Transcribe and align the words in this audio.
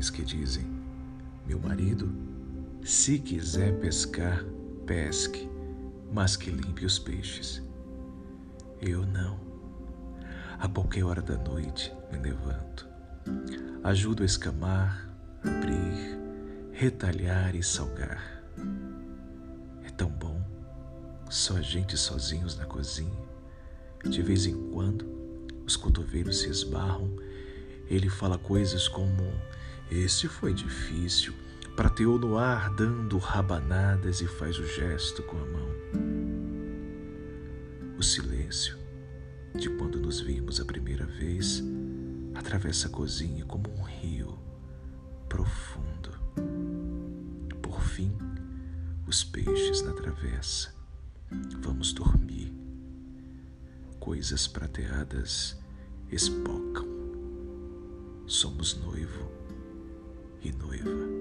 aqueles 0.00 0.08
que 0.08 0.22
dizem: 0.22 0.66
Meu 1.46 1.58
marido, 1.58 2.10
se 2.82 3.18
quiser 3.18 3.78
pescar, 3.80 4.44
pesque, 4.86 5.48
mas 6.12 6.36
que 6.36 6.50
limpe 6.50 6.86
os 6.86 6.98
peixes. 6.98 7.62
Eu 8.80 9.04
não. 9.04 9.38
A 10.58 10.68
qualquer 10.68 11.04
hora 11.04 11.20
da 11.20 11.36
noite 11.36 11.92
me 12.10 12.18
levanto. 12.18 12.88
Ajudo 13.84 14.22
a 14.22 14.26
escamar, 14.26 15.08
abrir, 15.42 16.18
retalhar 16.72 17.54
e 17.54 17.62
salgar. 17.62 18.42
É 19.84 19.90
tão 19.90 20.08
bom, 20.08 20.40
só 21.28 21.56
a 21.56 21.62
gente 21.62 21.96
sozinhos 21.96 22.56
na 22.56 22.64
cozinha. 22.64 23.28
De 24.08 24.22
vez 24.22 24.46
em 24.46 24.70
quando, 24.70 25.06
os 25.66 25.76
cotovelos 25.76 26.40
se 26.40 26.48
esbarram. 26.48 27.14
Ele 27.90 28.08
fala 28.08 28.38
coisas 28.38 28.86
como: 28.86 29.32
Esse 29.90 30.28
foi 30.28 30.54
difícil. 30.54 31.34
Prateou 31.74 32.18
no 32.18 32.38
ar, 32.38 32.70
dando 32.74 33.18
rabanadas 33.18 34.20
e 34.20 34.26
faz 34.26 34.58
o 34.58 34.66
gesto 34.66 35.22
com 35.24 35.36
a 35.36 35.44
mão. 35.46 35.68
O 37.98 38.02
silêncio 38.02 38.78
de 39.56 39.68
quando 39.70 39.98
nos 39.98 40.20
vimos 40.20 40.60
a 40.60 40.64
primeira 40.64 41.04
vez 41.04 41.62
atravessa 42.34 42.86
a 42.86 42.90
cozinha 42.90 43.44
como 43.44 43.68
um 43.70 43.82
rio 43.82 44.38
profundo. 45.28 46.10
Por 47.60 47.80
fim, 47.82 48.16
os 49.06 49.24
peixes 49.24 49.82
na 49.82 49.92
travessa. 49.92 50.74
Vamos 51.60 51.92
dormir. 51.92 52.52
Coisas 53.98 54.46
prateadas 54.46 55.58
espocam. 56.10 56.99
Somos 58.30 58.76
noivo 58.76 59.28
e 60.40 60.52
noiva. 60.52 61.19